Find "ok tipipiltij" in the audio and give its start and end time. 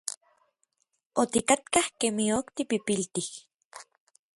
2.37-3.31